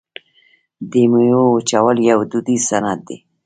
د 0.91 0.93
میوو 1.11 1.45
وچول 1.53 1.97
یو 2.09 2.19
دودیز 2.31 2.61
صنعت 2.69 2.99
دی. 3.07 3.17